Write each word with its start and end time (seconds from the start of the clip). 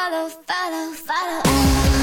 follow, 0.00 0.30
follow, 0.46 0.92
follow. 0.94 1.99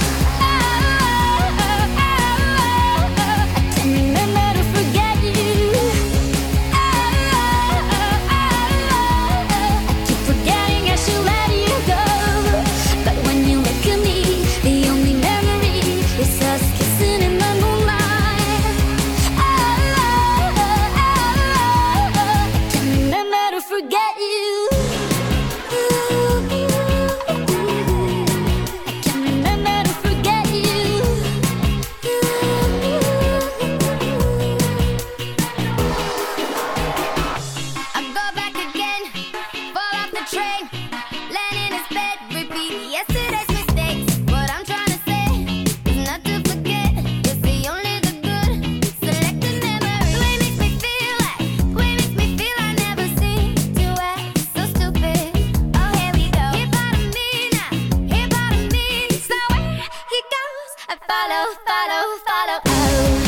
Follow, 61.05 61.53
follow, 61.65 62.17
follow. 62.25 62.59
Oh. 62.65 63.26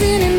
dancing 0.00 0.33